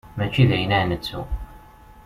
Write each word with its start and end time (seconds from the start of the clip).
Mačči 0.17 0.43
dayen 0.49 0.75
ara 0.77 0.85
nettu. 0.89 1.21